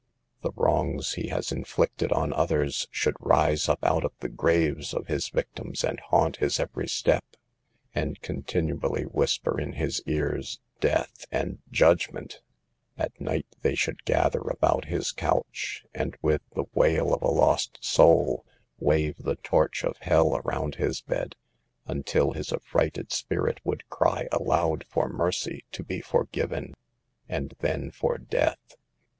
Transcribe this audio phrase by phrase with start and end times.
[0.41, 5.05] The wrongs he has inflicted on others should rise up out of the graves of
[5.05, 7.23] his victims and haunt his every step,
[7.93, 12.41] and continu ally whisper in his ears death and judgment;
[12.97, 17.77] at night they should gather about his couch, and with the wail of a lost
[17.85, 18.43] soul,
[18.79, 21.35] wave the torch of hell around his bed,
[21.85, 26.73] until his affrighted spirit would cry aloud for mercy, to be forgiven,
[27.29, 28.77] and then for death."